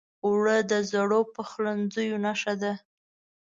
اوړه 0.25 0.57
د 0.71 0.73
زړو 0.91 1.21
پخلنځیو 1.35 2.17
نښه 2.25 2.53
ده 2.61 2.73